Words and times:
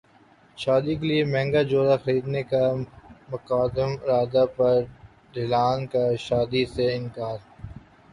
شادی 0.57 0.93
کیلئے 0.99 1.19
مہنگا 1.33 1.61
جوڑا 1.71 1.95
خریدنے 2.03 2.41
کا 2.51 2.63
مذاق 3.29 3.75
اڑانے 4.01 4.43
پر 4.55 4.75
دلہن 5.33 5.79
کا 5.93 6.03
شادی 6.25 6.63
سے 6.73 6.85
انکار 6.97 7.37